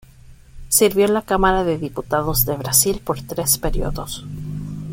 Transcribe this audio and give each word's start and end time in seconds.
Sirvió 0.67 1.05
en 1.05 1.13
la 1.13 1.21
Cámara 1.21 1.63
de 1.63 1.77
Diputados 1.77 2.43
de 2.47 2.55
Brasil 2.55 2.99
por 3.05 3.21
tres 3.21 3.59
períodos. 3.59 4.25